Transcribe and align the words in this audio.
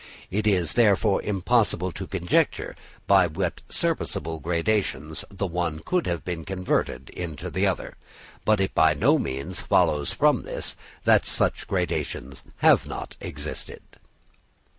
It 0.31 0.47
is 0.47 0.73
therefore 0.73 1.21
impossible 1.21 1.91
to 1.91 2.07
conjecture 2.07 2.75
by 3.05 3.27
what 3.27 3.61
serviceable 3.69 4.39
gradations 4.39 5.23
the 5.29 5.45
one 5.45 5.77
could 5.85 6.07
have 6.07 6.25
been 6.25 6.43
converted 6.43 7.11
into 7.11 7.51
the 7.51 7.67
other, 7.67 7.97
but 8.43 8.59
it 8.59 8.73
by 8.73 8.95
no 8.95 9.19
means 9.19 9.59
follows 9.61 10.11
from 10.11 10.41
this 10.41 10.75
that 11.03 11.27
such 11.27 11.67
gradations 11.67 12.41
have 12.61 12.87
not 12.87 13.15
existed. 13.21 13.83